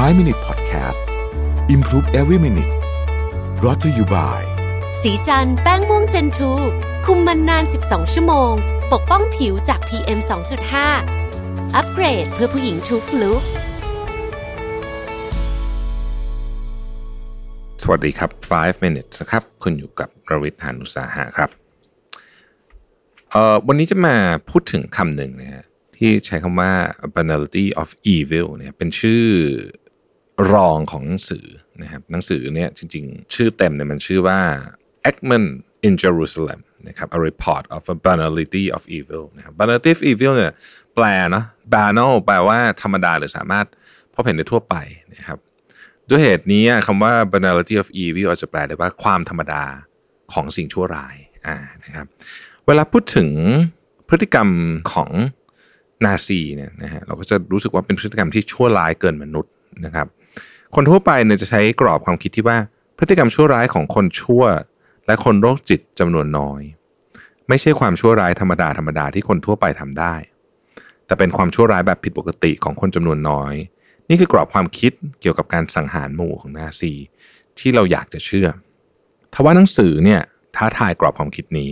[0.00, 1.00] 5 Minute Podcast
[1.74, 2.72] Improve Every Minute
[3.64, 4.42] รอ t ธออยู่บ่าย
[5.02, 6.52] สีจันแป้งม่วงเจนทู
[7.06, 8.52] คุมมันนาน 12 ชั่วโมง
[8.92, 10.18] ปกป้องผิวจาก PM
[10.96, 13.42] 2.5 อัปเกรดเพื่อผู้หญิงทุกลุก
[17.82, 21.50] สวัสดีครับ 5 minutes นะครับ คุณอยู่กับรวิทย์หานุสาหะครับ
[23.30, 24.16] เอ่อวันนี้จะมา
[24.50, 25.64] พูดถึงคำหนึ่งนะฮะ
[25.96, 26.72] ที่ใช้คำว่า
[27.16, 29.24] banality of evil เนี่ยเป็นชื่อ
[30.52, 31.46] รองของหนังสือ
[31.82, 34.40] นะครับหนังสือเนี่ยจริง ๆ ชื่อเต็มเนี่ยมันชื่อว่า
[35.10, 35.44] Ekman
[35.86, 40.52] in Jerusalem นะครับ a report of a banality of evil นะครับ banality of evil เนี่ย
[40.94, 43.66] แปลเนาะ banal แปลว่าธรรมดาหรือสามารถ
[44.14, 44.74] พบเห็นได้ทั่วไป
[45.14, 45.38] นะครับ
[46.08, 49.62] ด้วยเหตุนี้คำว่า banality of evil อาจจะแปลได้ว่าความธรรมดา
[50.32, 52.06] ของสิ่งชั่วร้ายอ่านะครับ
[52.66, 53.30] เวลาพูดถึง
[54.08, 54.48] พฤติกรรม
[54.92, 55.10] ของ
[56.04, 59.52] นาซีเนี่ยนะฮะเราก็จะรู้สึกว่าเป็นพฤติกรรมที่ชั่วร้ายเกินมนุษย์
[59.84, 60.06] นะครับ
[60.74, 62.58] คนทั่วไปเนี่ยจะใช้กรอบความคิดที่ว่า
[62.98, 64.44] พฤติกรรมชั่วร้ายของคนชั่ว
[65.06, 66.62] และคนโรคจิตจำนวนน้อย
[67.48, 70.14] ไม่ใช่ความชั่วร้ายธรรมดาธรรมดาที่คนทั่วไปทำได้
[71.06, 73.54] แต่เป็นความชั่วร้ายแบบผิดปกติของคนจำนวนน้อย
[74.08, 76.92] นี่คือกรอบความคิดเกี่ยวกับการสังหารหมู่ของนาซี
[77.58, 78.48] ที่เราอยากจะเชื่อ
[79.34, 80.20] ทว่าหนังสือเนี่ย
[80.56, 81.68] ท้าทายกรอบความคิดนี้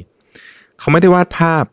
[0.78, 1.64] เขาไม่ได้วาดภาพ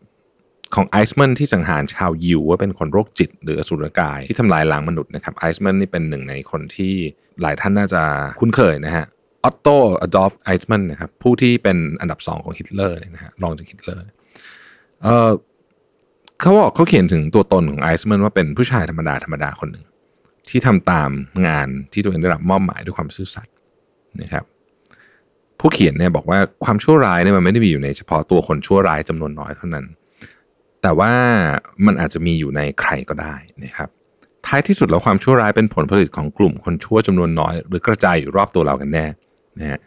[0.76, 6.94] ของไอซ์แมนที่สังหารชาวยิวว่าเป็นคนโรคจิต หรืออสุรกายที่ทำลายล้างมนุษย์นะครับไอซ์แมนนี่เป็นหนึ่งในคนที่
[7.42, 8.02] หลายท่านน่าจะ
[8.40, 9.06] คุ้นเคยนะฮะ
[9.44, 9.68] ออตโต
[10.02, 14.04] อดอล์ฟไอซ์แมนนะครับผู้ที่เป็นอันดับสองของฮิตเลอร์นะฮะรองจากฮิตเลอร์
[15.04, 15.30] เออ
[16.42, 19.86] เขาบอกเขาเขียนถึงตัวตนของไอซ์แมนว่าเป็นผู้ชายธรรมดาธรรมดาคนหนึ่ง
[20.50, 21.10] ที่ทำตาม
[21.48, 23.54] งานที่ตัวเองได้รับมอบหมายด้วยความซื่อสัตย์
[24.22, 24.46] นะครับ
[25.60, 29.86] ผู้เขียนเนี่ยบอกว่าความชั่วร้ายเนี่ยมันไม่ได้มีอยู่ในเฉพาะตัวคนชั่วร้ายจำนวนน้อยเท่านั้น
[30.82, 31.14] แต่ว่า
[31.86, 33.90] มันอาจจะมีอยู่ในใครก็ได้นะครับ
[34.46, 39.06] ท้ายที่สุดแล้วความชั่วร้ายเป็นผลผลิตของกลุ่มคนชั่วจำนวนน้อย หรือกระจายอยู่รอบตัวเรากันแน่
[39.60, 39.80] นะฮะ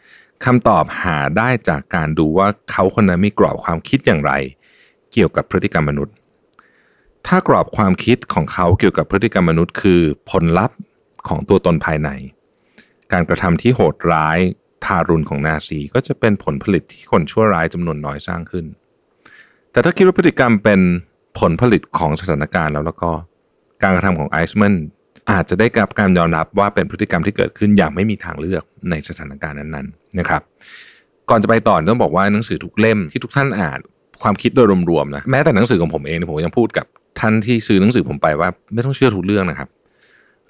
[0.44, 4.32] คำตอบหาได้จากการดูว่าเขาคนนั้นมีกรอบความคิดอย่างไร
[5.12, 6.14] เกี่ยวกับพฤติกรรมมนุษย์
[7.26, 10.00] ถ้ากรอบความคิดของเขาเกี่ยวกับพฤติกรรมมนุษย์ คือ
[10.30, 10.78] ผลลัพธ์
[11.28, 12.10] ของตัวตนภายใน
[13.12, 14.38] การกระทำที่โหดร้าย
[14.84, 18.64] ทารุณของนาซีก็จะเป็นผลผลิตที่คนชั่วร้ายจำนวนน้อยสร้างขึ้น
[19.72, 20.80] แต่ถ้าคิดว่าพฤติกรรมเป็น
[21.40, 23.10] ผลผลิตของสถานการณ์แล้วแล้วก็
[23.82, 24.74] การกระทำของไอซ์แมน
[25.30, 30.42] อาจจะได้กับการยอมรับว่าเป็นพฤติกรรมที่เกิดขึ้นอย่างไม่มีทางเลือกในสถานการณ์นั้นๆนะครับ
[31.30, 33.78] ก่อนจะไปต่อต้องบอกว่าหนังสือทุกเล่มที่ทุกท่านอ่าน
[34.22, 36.86] ความคิดโดยรวมๆนะแม้แต่หนังสือของผมเองผมยังพูดกับ
[37.20, 39.68] ท่านที่ซื้อหนังสือผมไปว่าไม่ต้องเชื่อทุกเรื่องนะครับ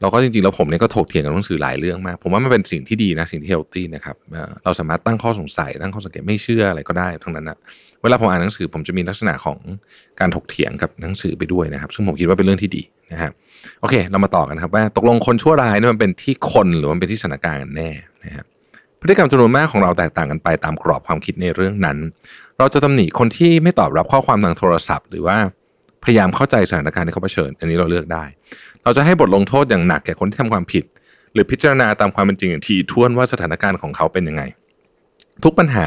[0.01, 4.17] แล้วก็จริงๆ แล้วผมเนี่ยก็ถกเถียงกับหนังสือหลายเรื่องมาก ผมว่ามันเป็นสิ่งที่ดีนะสิ่งที่เฮลตี้นะครับ
[4.65, 7.59] เราสามารถตั้งข้อสงสัยตั้งข้อสังเกตไม่เชื่ออะไรก็ได้ทั้งนั้นนะ
[8.03, 9.59] เวลาผมอ่านหนังสือผมจะมีลักษณะของ
[10.21, 13.33] การถกเถียงกับหนังสือไปด้วยนะครับ ซึ่งผมคิดว่าเป็นเรื่องที่ดีนะครับ
[13.81, 17.91] โอเค เรามาต่อกันครับว่าตกลงคนชั่วร้ายนี่มันเป็นที่คนหรือมันเป็นที่สถานการณ์แน่
[18.25, 18.47] นะครับ
[19.01, 21.99] พฤติกรรมจำนวนมากของเราแตกต่างกันไปตามกรอบความคิดในเรื่องนั้น
[22.59, 25.39] เราจะตำหนิคนที่ไม่ตอบรับข้อความทางโทรศัพท์ หรือว่า
[26.05, 28.25] พยายามเข้าใจสถานการณ์ที่เขาเผชิญ อันนี้เราเลือกได้
[28.85, 30.85] เราจะให้บทลงโทษอย่างหนักแก่คนที่ทำความผิด
[31.33, 34.43] หรือพิจารณาตามความเป็นจริงอย่างทีท่วนว่าสถานการณ์ของเขาเป็นยังไง
[35.45, 35.87] ทุกปัญหา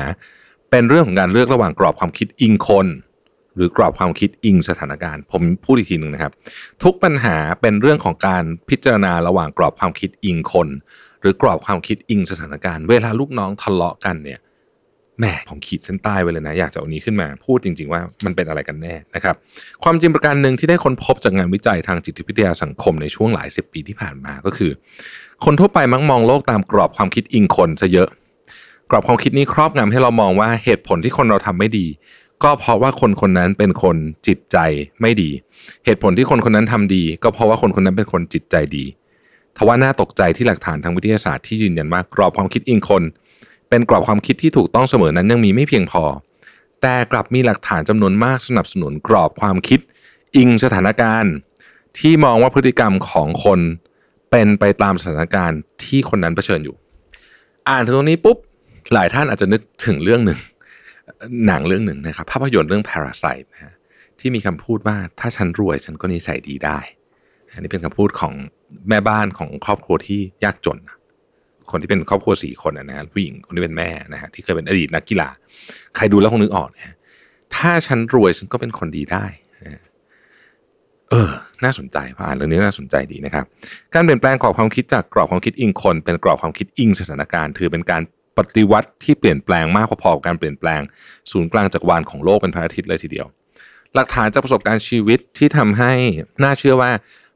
[0.72, 2.88] เป็นเรื่องของการเลือกระหว่างกรอบความคิดอิงคน
[3.56, 6.34] หรือกรอบความคิดอิงสถานการณ์ ผมพูดอีกทีหนึ่งนะครับ
[6.84, 10.68] ทุกปัญหาเป็นเรื่องของการพิจารณาระหว่างกรอบความคิดอิงคน
[11.22, 14.40] หรือกรอบความคิดอิงสถานการณ์ เวลาลูกน้องทะเลาะกันเนี่ย
[15.20, 19.36] แหมผมขีดเส้นใต้ไว้เลยนะ อยากจะเอานี้ขึ้นมาพูดจริง ๆ ว่ามันเป็นอะไรกันแน่นะครับ
[19.84, 24.72] ความจริงประการหนึ่งที่ได้ค้นพบจากงานวิจัยทางจิตวิทยาสังคมในช่วงหลายสิบปีที่ผ่านมาก็คือ
[25.46, 28.10] คนทั่วไปมักมองโลกตามกรอบความคิดอิงคนซะเยอะ
[28.90, 31.86] กรอบความคิดนี้ครอบงำให้เรามองว่าเหตุผลที่คนเราทำไม่ดี
[32.44, 33.98] ก็เพราะว่าคนคนนั้นเป็นคน
[34.28, 34.58] จิตใจ
[35.02, 35.30] ไม่ดี
[35.86, 38.86] เหตุผลที่คนคนนั้นทำดี ก็เพราะว่าคนคนนั้นเป็นคนจิตใจดี
[39.58, 43.04] ทว่าน่าตกใจที่หลักฐานทางวิทยาศาสตร์ที่ยืนยันว่ากรอบความคิดอิงคน
[43.74, 46.04] เป็นกรอบความคิดที่ถูกต้องเสมอนั้นยังมีไม่เพียงพอ
[46.82, 49.80] แต่กลับมีหลักฐานจำนวนมากสนับสนุนกรอบความคิด
[50.36, 51.34] อิงสถานการณ์
[52.00, 53.60] ที่มองว่าพฤติกรรมของคน
[54.32, 56.76] เป็นไปตามสถานการณ์ที่คนนั้นเผชิญอยู่
[57.70, 58.38] อ่านถึงตรงนี้ปุ๊บ
[58.94, 60.40] หลายท่านอาจจะนึกถึงเรื่องหนึ่ง
[61.48, 63.74] หนังเรื่องหนึ่งนะครับ ภาพยนตร์เรื่อง Parasite นะฮะ
[64.20, 66.80] ที่มีคำพูดว่าถ้าฉันรวยฉันก็นิสัยดีได้
[67.52, 68.34] อันนี้เป็นคำพูดของ
[68.90, 70.80] แม่บ้านของครอบครัวที่ยากจน
[71.74, 75.30] คนที่เป็นครอบครัวสี่คนนะฮะผู้หญิงคนที่เป็นแม่นะฮะที่เคยเป็นอดีตนักกีฬา
[75.96, 76.96] ใครดูแล้วคงนึกออกนะ
[77.56, 79.26] ถ้าฉันรวยฉันก็เป็นคนดีได้
[81.10, 81.32] เออ
[81.64, 83.46] น่าสนใจผ่านเรื่องนี้น่าสนใจดีนะครับ
[83.94, 88.02] การเปลี่ยนแปลงกรอบความคิดจากกรอบความคิดอิงคน เป็นกรอบความคิดอิงสถานการณ์ ถือเป็นการ
[88.38, 90.82] ปฏิวัติที่เปลี่ยนแปลงมากพอๆกับการเปลี่ยนแปลง
[91.32, 93.28] ศูนย์กลางจักรวาลของโลกเป็นพระอาทิตย์เลยทีเดียว
[93.96, 95.94] หลักฐานจากประสบการณ์ชีวิตที่ทำให้
[96.44, 96.92] น่าเชื่อว่า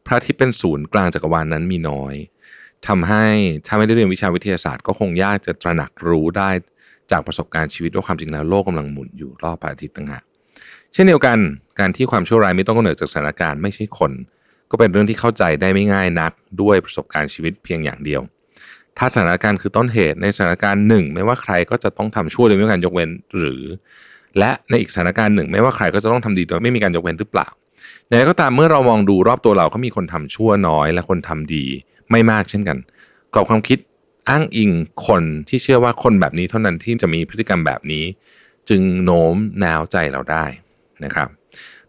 [0.06, 2.16] พระอาทิตย์เป็นศูนย์กลางจักรวาลนั้นมีน้อย
[2.88, 3.26] ทำให้
[3.68, 6.50] ถ้าไม่ได้เรียนวิชาวิทยาศาสตร์ ก็คงยากจะตระหนักรู้ได้
[7.12, 10.24] จากประสบการณ์ชีวิตว่าความจริงแล้วโลกกำลังหมุนอยู่รอบพระอาทิตย์ต่างหาก
[10.94, 11.38] เช่นเดียวกัน
[11.80, 14.12] การที่ความชั่วร้ายไม่ต้องกำเนิดจากสถานการณ์ไม่ใช่คน
[14.72, 16.32] ก็เป็นเรื่องที่เข้าใจได้ไม่ง่ายนัก
[16.62, 18.22] ด้วยประสบการณ์ชีวิตเพียงอย่างเดียว
[18.98, 23.62] ถ้าสถานการณ์คือต้นเหตุในสถานการณ์หนึ่งไม่ว่าใครก็จะต้องทำชั่วโดยไม่มีการยกเว้นหรือ
[24.40, 27.48] และในอีกสถานการณ์หนึ่ง ไม่ว่าใครก็จะต้องทำดีโดยไม่มีการยกเว้นหรือเปล่า
[28.08, 31.66] อย่างไรก็ตามเมื่อเรามองดูรอบตัวเราก็มีคนทำชั่วน้อย และคนทำดี
[32.12, 32.78] ไม่มากเช่นกัน
[33.34, 33.80] กรอบความคิด
[34.30, 34.72] อ้างอิง
[35.08, 38.04] คนที่เชื่อว่าคนแบบนี้เท่านั้นที่จะมีพฤติกรรมแบบนี้
[38.70, 40.46] จึงโน้มน้าวใจเราได้
[41.04, 41.30] นะครับ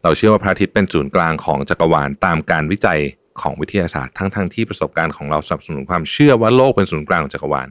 [0.02, 3.00] เราเชื่อว่าพระอาทิตย์เป็นศูนย์กลางของจักรวาลตามการวิจัย
[3.40, 7.68] ของวิทยาศาสตร์ทั้งทั้งที่ประสบการณ์ของเราสนับสนุนความเชื่อว่าโลกเป็นศูนย์กลางของจักรวาล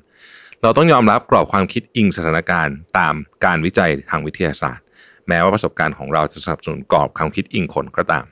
[0.62, 3.14] เราต้องยอมรับกรอบความคิดอิงสถานการณ์ ตาม
[3.46, 4.84] การวิจัยทางวิทยาศาสตร์
[5.28, 8.26] แม้ว่าประสบการณ์ของเราจะสนับสนุนกรอบความคิดอิงคนก็ตาม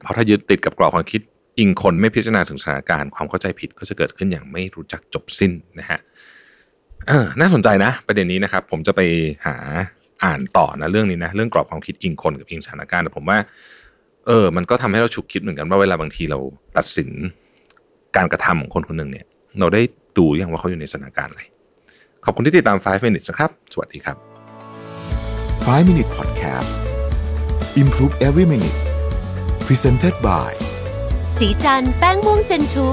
[0.00, 1.20] เพราะถ้ายึดติดกับกรอบความคิด
[1.58, 5.98] อิงคนไม่พิจารณาถึงสถานการณ์ความเข้าใจผิดก็จะเกิดขึ้นอย่างไม่รู้จักจบสิ้นนะฮะ
[7.40, 9.00] น่าสนใจนะประเด็นนี้นะครับ ผมจะไป
[9.46, 9.56] หา
[10.24, 13.38] อ่านต่อนะเรื่องนี้นะเรื่องกรอบความคิดอิงคนกับอิงสถานการณ์แต่ผมว่า
[14.26, 16.38] เออ มันก็ทำให้เราฉุกคิดเหมือนกันว่าเวลาบางทีเรา
[16.76, 17.10] ตัดสิน
[18.16, 19.26] การกระทำของคนคนหนึ่งเนี่ย
[19.60, 19.82] เราได้
[20.18, 21.42] ดูอย่างว่าเขาอยู่ในสถานการณ์อะไร
[22.24, 24.16] ขอบคุณที่ติดตาม 5 minutes นะครับ สวัสดีครับ
[25.66, 26.70] 5 minute podcast
[27.82, 28.78] improve every minute
[29.66, 30.50] presented by
[31.38, 32.88] สีจันแป้งม่วงเจนทู